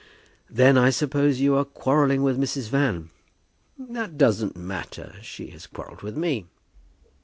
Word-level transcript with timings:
"Then 0.49 0.79
I 0.79 0.89
suppose 0.89 1.41
you 1.41 1.55
are 1.55 1.63
quarrelling 1.63 2.23
with 2.23 2.35
Mrs. 2.39 2.69
Van?" 2.69 3.11
"That 3.77 4.17
doesn't 4.17 4.57
matter. 4.57 5.13
She 5.21 5.51
has 5.51 5.67
quarrelled 5.67 6.01
with 6.01 6.17
me." 6.17 6.47